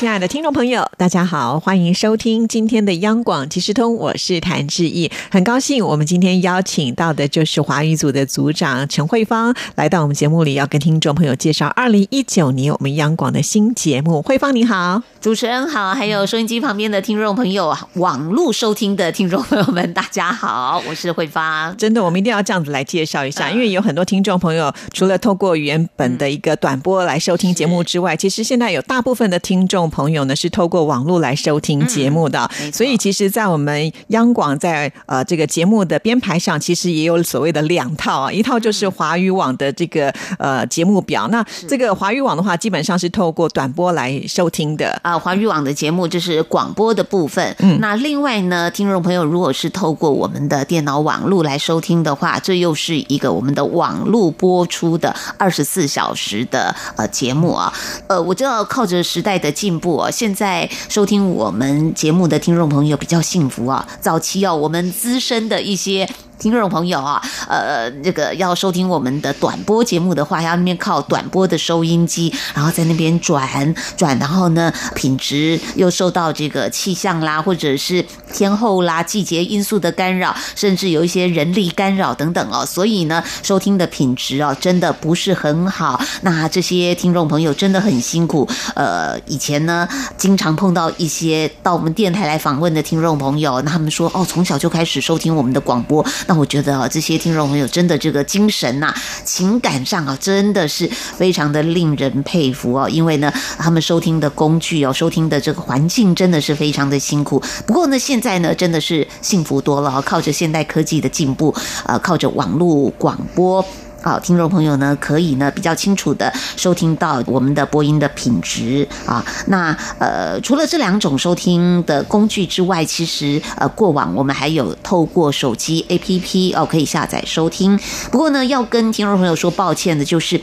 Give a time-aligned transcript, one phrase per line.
[0.00, 14.22] 亲爱的听众朋友，大家好，欢迎收听今天的央广即时通，我是谭志毅，很高兴我们今天邀请到的就是华语组的组长陈慧芳来到我们节目里，要跟听众朋友介绍二零一九年我们央广的新节目。
[14.22, 21.76] 慧芳你好，主持人好，还有收音机旁边的听众朋友，网络收听的听众朋友们，大家好，我是慧芳。
[21.76, 29.89] 真的，我们一定要这样子来介绍一下，因为有很多听众朋友除了透过原本的一个短波来收听节目之外，其实现在有大部分的听众。
[29.90, 41.26] 朋友呢是透过网络来收听节目的，所以其实，在我们央广在呃这个节目的编排上，其实也有所谓的两套啊，一套就是华语网的这个呃节目表。
[41.28, 45.18] 那这个华语网的话，基本上是透过短波来收听的啊。
[45.18, 47.56] 华语网的节目就是广播的部分。
[47.58, 57.72] 嗯，那另外呢，听众朋友如果是透过我们的电脑网络来收听的话，这又是一个我们的网络播出的二十四小时的呃节目啊。
[58.06, 59.79] 呃，我知道靠着时代的进。
[59.80, 63.88] 不，现在收听我们节目的听众朋友比较幸福啊。
[64.00, 66.08] 早期哦，我们资深的一些。
[66.40, 86.00] 听众朋友啊，呃，这个要收听我们的短波节目的话，要那边靠短波的收音机，然后在那边转转，然后呢，品质又受到这个气象啦，或者是天候啦、季节因素的干扰，甚至有一些人力干扰等等哦，所以呢，收听的品质哦，真的不是很好。
[86.22, 88.48] 那这些听众朋友真的很辛苦。
[88.74, 96.02] 呃，以前呢，经常碰到一些到我们电台来访问的听众朋友，那他们说哦，从小就开始收听我们的广播。
[96.30, 102.88] 那我觉得啊，这些听众朋友真的这个精神呐，情感上啊，真的是非常的令人佩服哦。
[102.88, 107.42] 因为呢，他们收听的工具哦，收听的这个环境真的是非常的辛苦。
[107.66, 111.52] 不过呢，现在呢，真的是幸福多了靠着现代科技的进步，
[111.84, 113.64] 呃，靠着网络广播。
[114.02, 119.22] 好，听众朋友呢，可以呢比较清楚的收听到我们的播音的品质啊。
[119.48, 127.78] 那呃，除了这两种收听的工具之外，其实呃，过往我们还有透过手机 APP 哦，可以下载收听。
[128.10, 130.40] 不过呢，要跟听众朋友说抱歉的，就是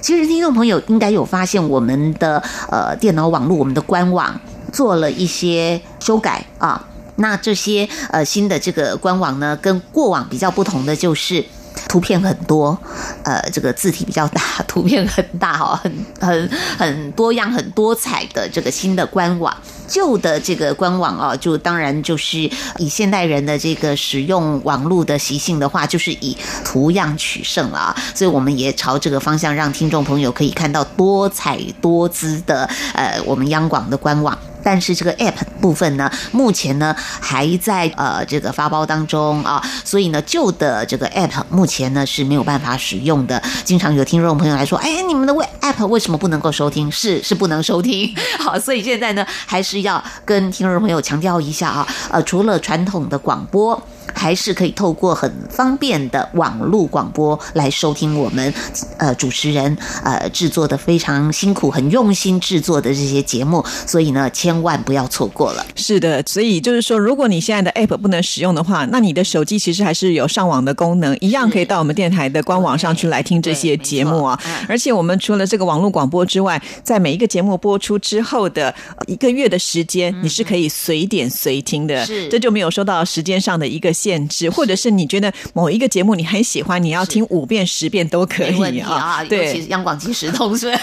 [0.00, 4.40] 其实听众朋友应该有发现，我们的呃电脑网络，我们的官网
[4.72, 6.86] 做了一些修改啊。
[7.16, 11.44] 那这些呃新的这个官网呢，跟过往比较不同的就是。
[11.90, 12.78] 图片很多，
[13.24, 19.52] 呃，这个字体比较大， 图片很大哈，很很很多样、很多彩的这个新的官网。
[19.88, 27.96] 旧的这个官网啊，就当然就是以现代人的这个使用网络的习性的话，就是以图样取胜了啊。
[28.14, 34.38] 所以我们也朝这个方向，让听众朋友可以看到多彩多姿的呃，我们央广的官网。
[34.62, 43.42] 但是这个 App 部分呢，目前呢还在呃这个发包当中啊，所以呢旧的这个 App 目前呢是没有办法使用的。
[43.64, 46.90] 经常有听众朋友来说，哎，你们的 App 为什么不能够收听？
[46.90, 48.14] 是是不能收听。
[48.38, 53.80] 好，所以现在呢还是要跟听众朋友强调一下啊，呃，除了传统的广播。
[54.20, 58.52] 还是可以透过很方便的网络广播来收听我们
[58.98, 65.64] 呃主持人呃制作的非常辛苦、很用心制作的这些节目，所以呢，千万不要错过了。
[65.74, 74.38] 是的，所以就是说，如果你现在的 App 不能使用的话，那你的手机其实还是有上网的功能，一样可以到我们电台的官网上去来听这些节目啊。
[74.68, 78.74] 而且我们除了这个网络广播之外，在每一个节目播出之后的
[79.06, 83.90] 一个月的时间，你是可以随点随听的，是这就没有受到时间上的一个。
[84.00, 89.22] 限制，或者是你觉得某一个节目你很喜欢，你要听五遍十遍都可以啊。
[89.24, 90.72] 对，央广即时通是。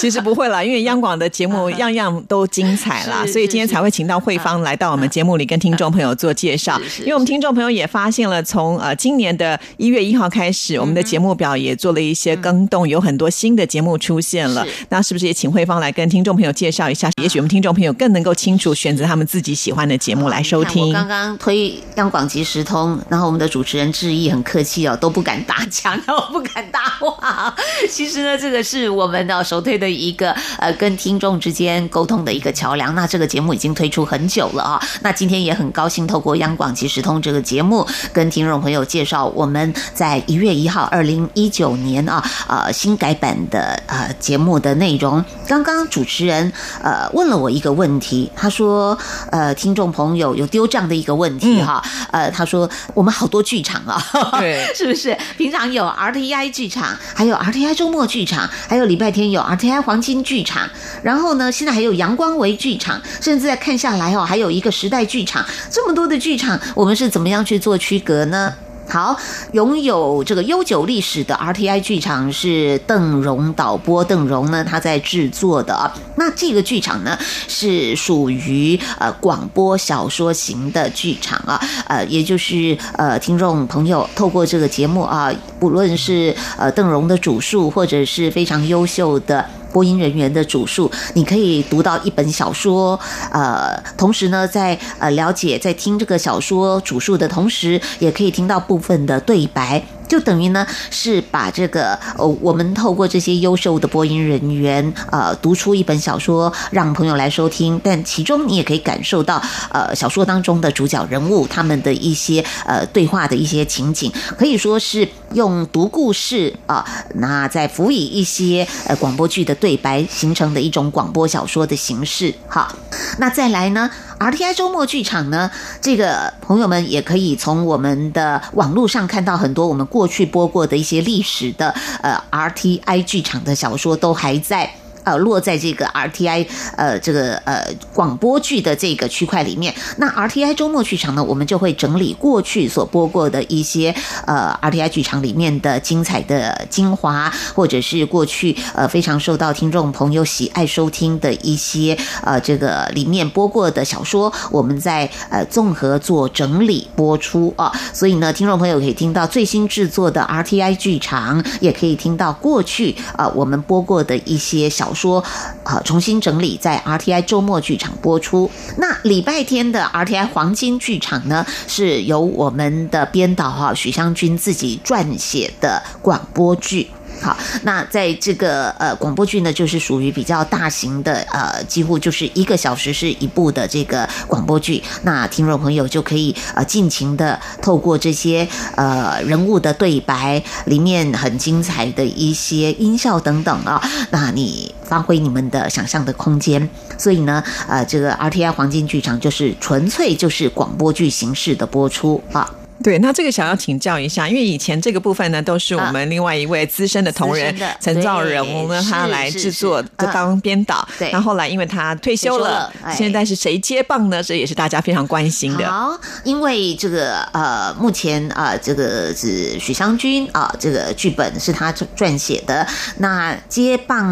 [0.00, 6.80] 其实不会啦，因为央广的节目 样样都精彩啦，所以今天才会请到慧芳来到我们节目里跟听众朋友做介绍。
[7.00, 14.66] 因为我们听众朋友也发现了，从呃今年的一月一号开始，我们的节目表也做了一些更动，有很多新的节目出现了。
[14.88, 17.08] 那是不是也请慧芳来跟听众朋友介绍一下？
[17.22, 20.92] 也许我们听众朋友更能够清楚选择他们自己喜欢的节目来收听。
[20.92, 27.54] 刚刚刚推央广即时通，然后我们的主持人致意很客气哦，都不敢打枪，然后不敢搭话。
[27.88, 32.92] 其实呢，这个是我们的，首推的一个呃跟听众之间沟通的一个桥梁。
[32.96, 45.24] 那这个节目已经推出很久了啊，那今天也很高兴透过央广即时通这个节目，跟听众朋友介绍我们在一月一号二零一九年啊呃新改版的呃节目的内容。
[45.46, 46.52] 刚刚主持人
[46.82, 48.98] 呃问了我一个问题，他说
[49.30, 54.02] 呃听众朋友有丢这样的一个问题哈，呃他说我们好多剧场啊，
[54.38, 55.16] 对， 是不是？
[55.36, 60.68] 平常有 RTI 剧场，还有 RTI 周末剧场，还有礼拜天有 RTI 黄金剧场，
[61.02, 68.54] 然后呢，现在还有阳光维剧场，甚至在看下来哦，还有一个时代剧场，这么多的剧场，我们是怎么样去做区隔呢？
[68.88, 69.16] 好，
[69.52, 75.94] 拥有这个悠久历史的 RTI 剧场是邓荣导播，邓荣呢他在制作的啊。
[76.16, 77.16] 那这个剧场呢
[77.48, 89.44] 是属于呃广播小说型的剧场啊，呃，也就是呃听众朋友透过这个节目啊，不论是呃邓荣的主述，或者是非常优秀的。
[89.72, 92.98] 播音人员的主述，你可以读到一本小说，
[93.32, 99.82] 呃，同时呢，在呃了解在听这个小说主述的同时，也可以听到部分的对白。
[100.12, 107.80] 就等于呢，是把这个呃，我们透过这些优秀的播音人员，呃，读出一本小说，让朋友来收听。
[107.82, 122.34] 但其中你也可以感受到，呃，小说当中的主角人物他们的一些呃对话的一些情景，可以说是用读故事啊，那再辅以一些呃广播剧的对白，形成的一种广播小说的形式。
[122.46, 122.76] 好，
[123.16, 123.88] 那再来呢
[124.30, 134.72] ？RTI 周末剧场呢，这个朋友们也可以从我们的网络上看到很多我们过去播过的一些历史的呃 RTI 剧场的小说都还在。
[135.04, 136.46] 呃，落在这个 RTI
[136.76, 139.74] 呃这个呃广播剧的这个区块里面。
[139.96, 143.92] 那 RTI 周末剧场呢，我们就会整理过去所播过的一些
[144.26, 157.72] 呃 RTI 剧场里面的精彩的精华，或者是过去呃非常受到听众朋友喜爱收听的一些呃这个里面播过的小说，我们在呃综合做整理播出啊。
[157.92, 164.91] 所以呢，听众朋友可以听到最新制作的 RTI 剧场，也可以听到过去呃我们播过的一些小。
[164.94, 165.22] 说
[165.64, 168.50] 啊，重新整理在 RTI 周末剧场播出。
[168.78, 176.90] 那礼拜天的 RTI 黄金剧场呢，是由我们的编导哈许湘君自己撰写的广播剧。
[177.22, 184.82] 好，那在这个呃广播剧呢，就是属于比较大型的，呃，几乎就是一个小时是一部的这个广播剧。
[185.02, 193.80] 那听众朋友就可以呃尽情的透过这些呃人物的对白，里面很精彩的一些音效等等啊，
[194.10, 196.68] 那你发挥你们的想象的空间。
[196.98, 202.50] 所以呢，呃，这个 RTI 黄金剧场就是纯粹就是广播剧形式的播出啊。
[202.82, 210.86] 对，那这个想要请教一下，因为以前这个部分呢，都是我们另外一位资深的同仁 陈兆荣呢，他来制作，就当编导。
[210.98, 214.20] 对，那后来因为他退休了，现在是谁接棒呢？
[214.20, 215.70] 这也是大家非常关心的。
[215.70, 222.66] 好，因为这个呃，目前啊，这个是许湘君啊，这个剧本是他撰写的。
[222.98, 224.04] 那接棒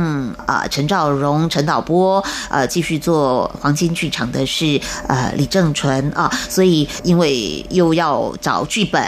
[0.47, 8.60] 啊，陈兆荣、陈导播呃，继续做黄金剧场的是呃李正淳啊，所以因为又要找。
[8.67, 9.03] 剧本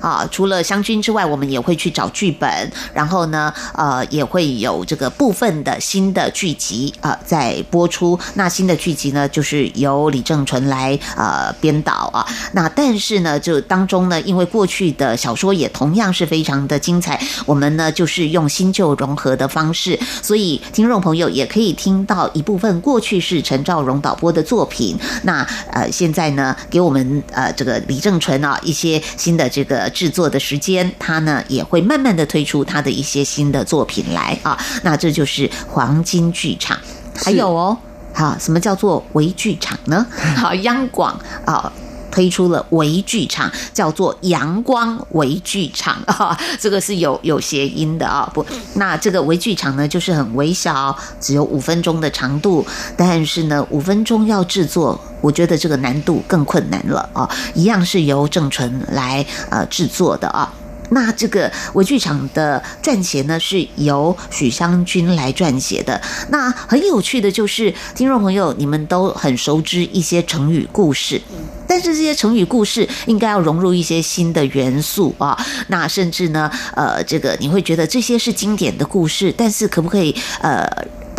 [0.00, 2.48] 啊，除了湘军之外，我们也会去找剧本，
[2.94, 8.18] 然后呢，呃，也会有这个部分的新的剧集啊在播出。
[8.34, 12.26] 那新的剧集呢，就是由李正淳来呃编导啊。
[12.52, 24.98] 那但是呢，就当中呢，因为过去的小说也同样是非常的精彩，我们呢就是用新旧融合的方式，所以听众朋友也可以听到一部分过去是陈兆荣导播的作品。
[25.22, 29.02] 那呃，现在呢，给我们呃这个李正淳啊一些些。
[29.16, 34.58] 新的这个制作的时间，他呢也会慢慢的推出他的一些新的作品来啊。
[34.82, 36.76] 那这就是黄金剧场，
[37.14, 37.76] 还有哦，
[38.12, 40.04] 好，什么叫做微剧场呢？
[40.36, 41.72] 好，央广啊
[42.12, 48.30] 推出了微剧场，叫做阳光微剧场 啊，这个是有有谐音的啊。
[48.32, 52.64] 不，那这个微剧场呢，就是很微小，只有五分钟的长度，
[52.96, 55.00] 但是呢，五分钟要制作。
[55.22, 57.30] 我觉得这个难度更困难了啊！
[57.54, 60.52] 一样是由郑纯来呃制作的啊。
[60.92, 66.00] 那这个文剧场的撰写呢，是由许湘君来撰写的。
[66.30, 71.20] 那很有趣的就是，听众朋友你们都很熟知一些成语故事，
[71.66, 75.36] 但是这些成语故事应该要融入一些新的元素啊。
[75.68, 80.66] 那甚至呢，呃，这个你会觉得这些是经典的故事，但是可不可以呃？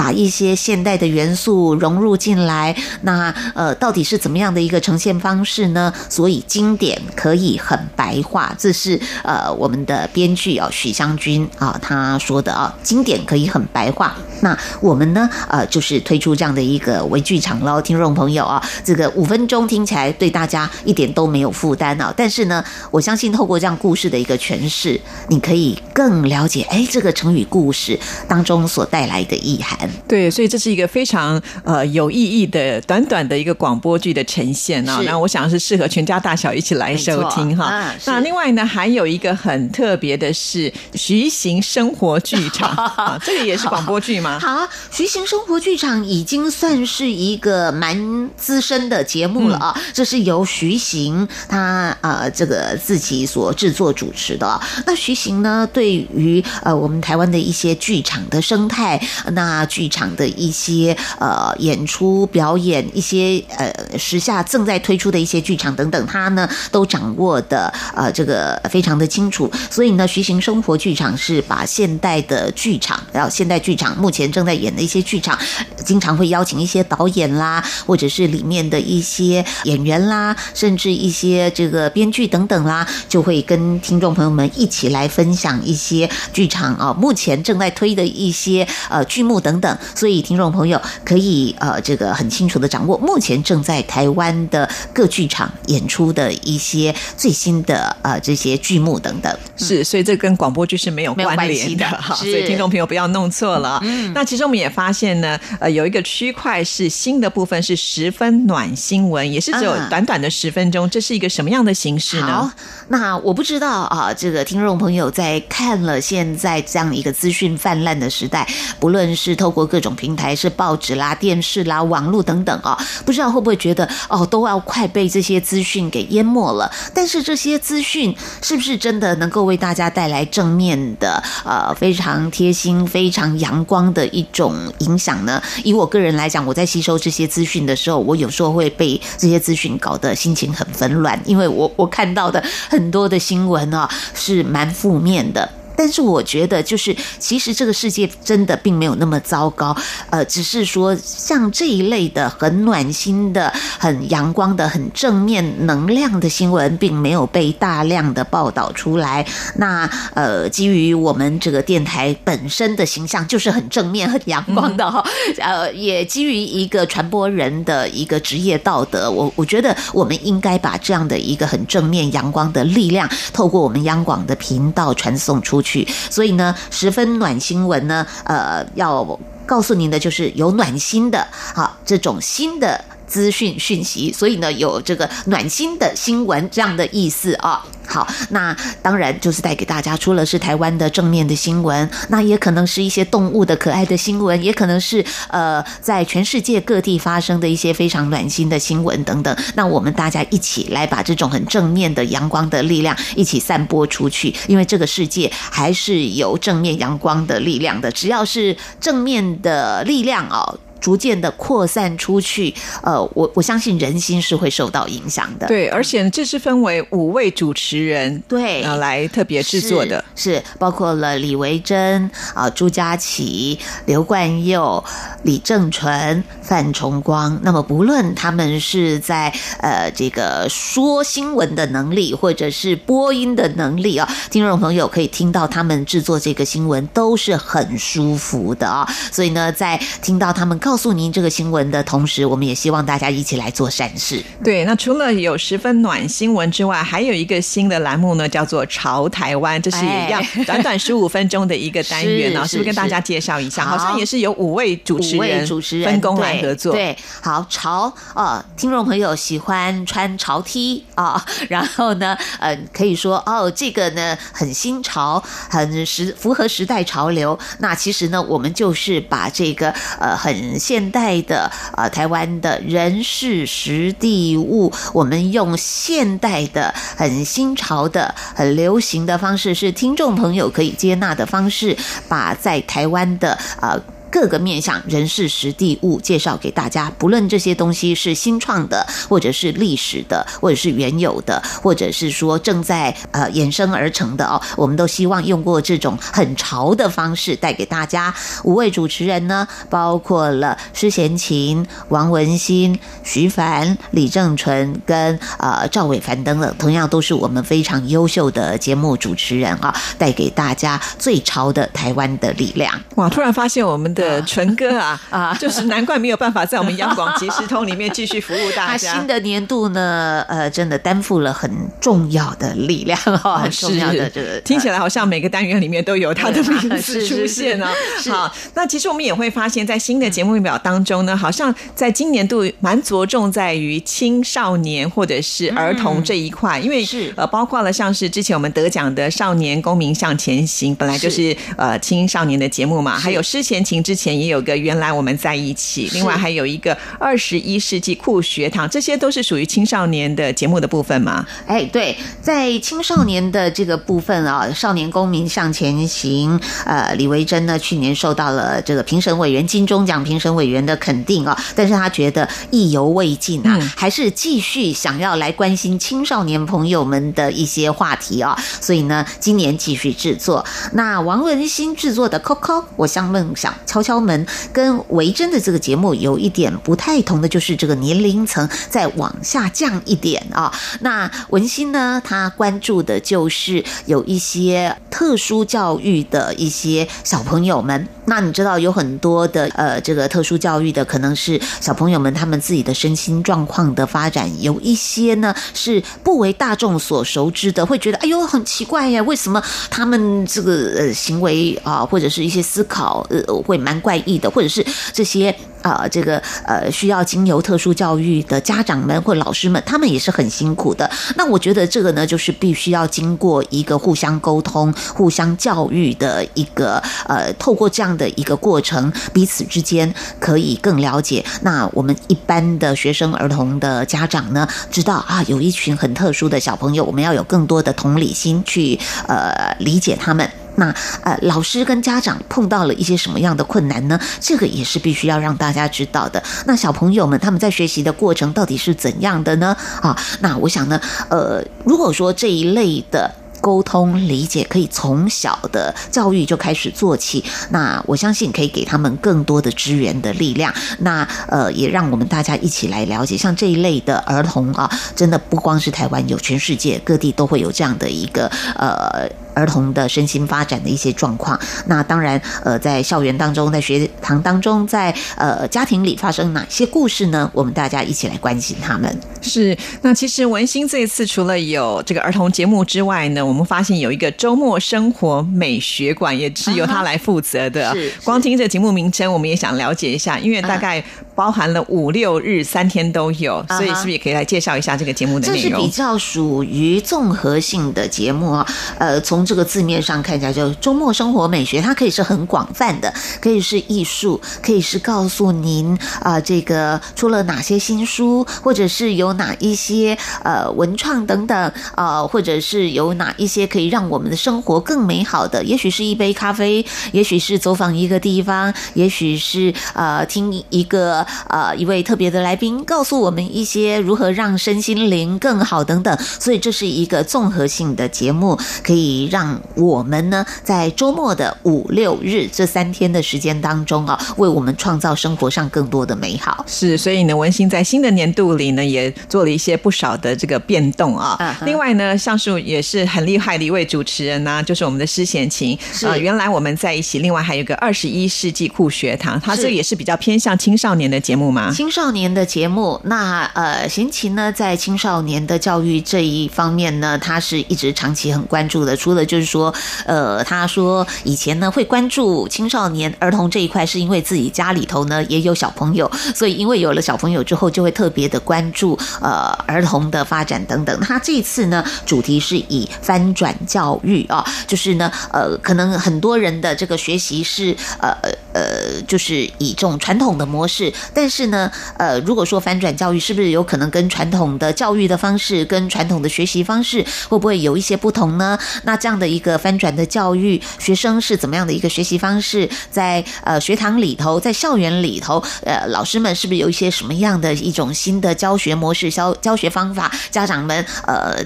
[0.04, 5.94] 把一些现代的元素融入进来，那呃，到底是怎么样的一个呈现方式呢？
[6.10, 14.14] 所以经典可以很白话，这是呃我们的编剧啊许湘君啊他说的啊，经典可以很白话。
[14.42, 29.90] 那我们呢呃就是推出这样的一个微剧场喽，听众朋友啊，这个五分钟听起来对大家一点都没有负担啊，但是呢，我相信透过这样故事的一个诠释，你可以更了解哎这个成语故事当中所带来的意涵。
[30.08, 35.02] 对，所以这是一个非常呃有意义的短短的一个广播剧的呈现啊。
[35.06, 37.94] 那我想是适合全家大小一起来收听哈。
[38.06, 42.76] 那另外呢，还有一个很特别的是徐行生活剧场，
[43.24, 44.40] 这个也是广播剧吗？
[44.40, 49.82] 好，徐行生活剧场已经算是一个蛮资深的节目了啊。
[49.94, 54.60] 这是由徐行他呃这个自己所制作主持的。
[54.86, 59.00] 那徐行呢，对于呃我们台湾的一些剧场的生态，
[59.34, 69.52] 那剧场的一些呃演出表演，一些呃时下正在推出的一些剧场等等，他呢都掌握的呃这个非常的清楚。
[69.72, 75.36] 所以呢，徐行生活剧场是把现代的剧场，然后现代剧场目前正在演的一些剧场，
[75.84, 89.63] 经常会邀请一些导演啦，或者是里面的一些演员啦，甚至一些这个编剧等等啦，就会跟听众朋友们一起来分享一些剧场啊目前正在推的一些呃剧目等等。
[89.96, 99.38] 所以听众朋友可以呃这个很清楚的掌握目前正在台湾的各剧场演出的一些最新的呃这些剧目等等。
[99.56, 103.80] 是，所以这跟广播剧是没有关联的哈，所以听众朋友不要弄错了。
[103.84, 112.52] 嗯，那其实我们也发现呢，呃，有一个区块是新的部分是十分暖新闻，也是只有短短的十分钟，这是一个什么样的形式呢？
[112.90, 118.48] 那我不知道啊，这个听众朋友在看了现在这样一个资讯泛滥的时代，
[118.80, 126.70] 不论是透过各种平台，是报纸啦、电视啦、网络等等啊，不知道会不会觉得哦，都要快被这些资讯给淹没了？
[126.94, 135.42] 但是这些资讯是不是真的能够为大家带来正面的、呃，非常贴心、非常阳光的一种影响呢？
[135.64, 145.48] 以我个人来讲，我在吸收这些资讯的时候，我有时候会被这些资讯搞得心情很纷乱，因为我我看到的很多的新闻啊，是蛮负面的。
[145.76, 149.76] 但是我觉得，就是其实这个世界真的并没有那么糟糕，
[150.10, 159.26] 呃，只是说像这一类的很暖心的、很阳光的、很正面能量的新闻，并没有被大量的报道出来。
[159.56, 165.04] 那呃，基于我们这个电台本身的形象就是很正面、很阳光的哈，
[165.40, 175.63] 呃，也基于一个传播人的一个职业道德，我我觉得我们应该把这样的一个很正面、阳光的力量，透过我们央广的频道传送出。
[175.64, 182.84] 去，所以呢，十分暖心文呢，呃，要告诉您的就是有暖心的，好，这种新的。
[183.14, 187.64] 资讯讯息，所以呢，有这个暖心的新闻这样的意思啊。
[187.86, 199.36] 好，那当然就是带给大家，除了是台湾的正面的新闻，那也可能是一些动物的可爱的新闻，也可能是呃，在全世界各地发生的一些非常暖心的新闻等等。
[199.54, 207.92] 那我们大家一起来把这种很正面的阳光的力量一起散播出去，因为这个世界还是有正面阳光的力量的。
[207.92, 210.58] 只要是正面的力量哦。
[210.84, 215.48] 逐渐的扩散出去，呃，我我相信人心是会受到影响的。
[215.48, 224.84] 对，而且这是分为五位主持人对来特别制作的，是包括了李维珍啊、朱佳琪、刘冠佑、
[225.24, 227.40] 李正淳、范崇光。
[227.44, 238.86] 那么不论他们是在呃这个说新闻的能力，或者是播音的能力啊，听众朋友可以听到他们制作这个新闻都是很舒服的啊。
[239.14, 244.20] 所以呢，在听到他们告告诉您这个新闻的同时，我们也希望大家一起来做善事。
[244.44, 253.64] 对，那除了有十分暖新闻之外，还有一个新的栏目呢，叫做“潮台湾”，这是一样短短十五分钟的一个单元 呢，是不是跟大家介绍一下？
[253.64, 256.74] 好像也是有五位主持人主持人分工来合作。
[256.74, 258.44] 对，好潮啊！
[258.58, 267.38] 听众朋友喜欢穿潮 T 啊， 然后呢，呃，可以说哦，这个呢很新潮，很时符合时代潮流。
[267.60, 270.60] 那其实呢，我们就是把这个呃很。
[270.64, 281.76] 现代的啊，台湾的人事实地物，我们用现代的很新潮的、很流行的方式，是听众朋友可以接纳的方式，
[282.08, 283.78] 把在台湾的啊。
[284.14, 298.14] 各个面向人事实地物介绍给大家，不论这些东西是新创的，或者是历史的，或者是原有的，或者是说正在呃衍生而成的哦，我们都希望用过这种很潮的方式带给大家。
[298.44, 312.80] 五位主持人呢，包括了施贤琴、王文新、徐凡、李正淳跟呃赵伟凡等等，同样都是我们非常优秀的节目主持人啊，带给大家最潮的台湾的力量。
[312.98, 313.10] 哇！
[313.10, 318.94] 突然发现我们的纯哥啊 啊，就是难怪没有办法在我们央广即时通里面继续服务大家。
[318.98, 327.68] 新的年度呢，呃，真的担负了很重要的力量哈， 很重要的这个听起来好像每个单元里面都有他的名字出现哦。
[327.98, 328.04] 是。
[328.04, 337.14] 是是好，那其实我们也会发现，在新的节目表当中呢，好像在今年度蛮着重在于青少年或者是儿童这一块，因为是。
[337.16, 351.26] 呃，包括了像是之前我们得奖的《少年公民向前行》，本来就是呃青少年的节目嘛，还有诗前情之前也有个原来我们在一起，另外还有一个二十一世纪酷学堂，这些都是属于青少年的节目的部分嘛。
[351.46, 370.46] 哎，对，在青少年的这个部分啊，少年公民向前行，呃，李维珍呢，去年受到了这个评审委员金钟奖评审委员的肯定啊，但是他觉得意犹未尽啊，嗯还是继续想要来关心青少年朋友们的一些话题啊，所以呢，今年继续制作。
[370.72, 380.52] 那王文新制作的《Coco 我向梦想敲敲门》跟维珍的这个节目有一点不太同的，就是这个年龄层再往下降一点啊。
[380.80, 387.88] 那文心呢，他关注的就是有一些特殊教育的一些小朋友们。
[388.06, 405.34] 那你知道有很多的呃，这个特殊教育的，可能是小朋友们他们自己的身心状况的发展，有一些呢是不为大众所熟知的，会觉得哎呦很奇怪呀，为什么他们这个呃行为啊，或者是一些思考呃会蛮怪异的，或者是这些。
[405.64, 410.92] 啊，这个呃，需要经由特殊教育的家长们或老师们，他们也是很辛苦的。
[411.16, 421.24] 那我觉得这个呢，就是必须要经过一个互相沟通、互相教育的一个呃，透过这样的一个过程，彼此之间可以更了解。
[421.44, 428.78] 那我们一般的学生、儿童的家长呢，知道啊，有一群很特殊的小朋友，我们要有更多的同理心去
[429.08, 430.30] 呃理解他们。
[430.56, 434.00] 那呃，老师跟家长碰到了一些什么样的困难呢？
[434.20, 436.22] 这个也是必须要让大家知道的。
[436.46, 439.56] 那小朋友们他们在学习的过程到底是怎样的呢？
[439.82, 440.80] 啊，那我想呢，
[441.10, 443.12] 呃，如果说这一类的。
[443.44, 450.54] 沟通理解可以从小的教育就开始做起，那我相信可以给他们更多的支援的力量。
[450.78, 459.10] 那呃，也让我们大家一起来了解，像这一类的儿童啊，真的不光是台湾有，全世界各地都会有这样的一个呃。
[459.34, 467.30] 儿童的身心发展的一些状况，那当然，呃，在校园当中，在学堂当中，在呃家庭里发生哪些故事呢？
[467.34, 469.00] 我们大家一起来关心他们。
[469.22, 477.70] 是，那其实文心这一次除了有这个儿童节目之外呢，我们发现有一个周末生活美学馆，也是由他来负责的。
[477.70, 485.74] 啊是是光听这节目名称，我们也想了解一下，因为大概包含了五六日三天都有，所以是不是也可以来介绍一下这个节目的这是比？
[485.74, 488.48] 较属于综合性的节目啊，
[488.78, 526.44] 呃，从这个字面上看起来，就周末生活美学，它可以是很广泛的，可以是艺术，可以是告诉您啊、这个出了哪些新书，或者是有哪一些呃文创等等啊、或者是有哪一些可以让我们的生活更美好的，也许是一杯咖啡，也许是走访一个地方，也许是呃听一个呃一位特别的来宾告诉我们一些如何让身心灵更好等等，所以这是一个综合性的节目，可以让我们呢在周末的五六日这三天的时间当中啊，为我们创造生活上更多的美好。
[526.48, 531.38] 是，所以呢，文心在新的年度里呢，也做了一些不少的这个变动啊。
[531.46, 535.58] 另外呢，上述也是很厉害的一位主持人呢、就是我们的施贤琴。
[535.72, 541.52] 是呃，原来我们在一起，另外还有一个二十一世纪酷学堂，它这也是比较偏向青少年的的节目吗？
[541.52, 548.78] 青少年的节目，那呃，贤琴呢，在青少年的教育这一方面呢，他是一直长期很关注的。
[548.78, 549.54] 除了就是说，
[549.86, 560.80] 呃，他说以前呢会关注青少年儿童这一块，是因为自己家里头呢也有小朋友，所以因为有了小朋友之后，就会特别的关注呃儿童的发展等等。
[560.82, 567.96] 他这次呢，主题是以翻转教育啊，就是呢，呃，可能很多人的这个学习是呃
[568.34, 578.38] 呃，就是以这种传统的模式，但是呢，呃，如果说翻转教育，是不是有可能跟传统的教育的方式、跟传统的学习方式会不会有一些不同呢？
[578.64, 582.50] 那这样的一个翻转的教育，学生是怎么样的一个学习方式？
[582.72, 589.92] 在呃学堂里头，在校园里头，呃，老师们是不是有一些什么样的一种新的教学模式、教教学方法？
[590.10, 591.24] 家长们呃。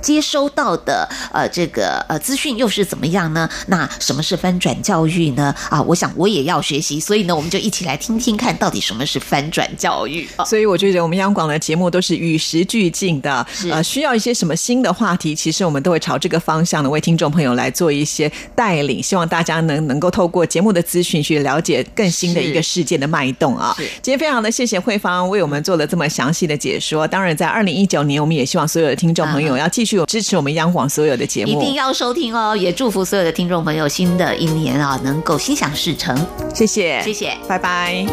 [0.00, 3.48] 接收到的呃这个呃资讯又是怎么样呢？
[3.66, 5.54] 那什么是翻转教育呢？
[5.68, 10.28] 啊，我想我也要学习，所以呢，我们就一起来听听看到底什么是翻转教育。
[10.46, 23.74] 所以我觉得我们央广的节目都是与时俱进的，呃，需要一些什么新的话题，其实我们都会朝这个方向呢为听众朋友来做一些带领，希望大家能能够透过节目的资讯去了解更新的一个世界的脉动啊。
[24.02, 27.06] 今天非常的谢谢慧芳为我们做了这么详细的解说。
[27.06, 30.04] 当然，在二零一九年，我们也希望所有的听众朋友要继续。
[30.06, 32.56] 支持我们央广所有的节目，一定要收听哦！
[32.56, 36.16] 也祝福所有的听众朋友，新的一年啊，能够心想事成。
[36.54, 38.06] 谢谢，谢谢，拜拜。